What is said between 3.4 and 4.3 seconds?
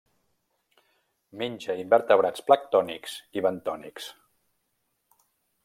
i bentònics.